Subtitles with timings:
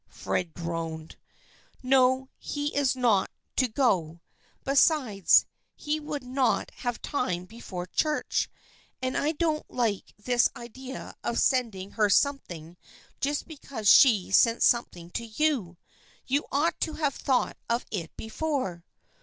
[0.09, 1.15] Fred groaned."
[1.83, 4.19] No, he is not to go.
[4.63, 8.49] Besides, he would not have time before church.
[8.99, 12.77] And I don't like this idea of sending her something
[13.19, 15.77] just because she sent something to you.
[16.25, 18.83] You ought to have thought of it before."